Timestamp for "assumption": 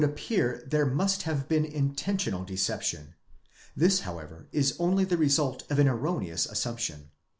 6.47-7.11